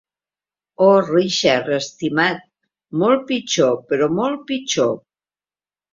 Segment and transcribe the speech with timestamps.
[0.85, 2.41] Oh, Richard, estimat,
[3.03, 4.95] molt pitjor, però molt pitjor!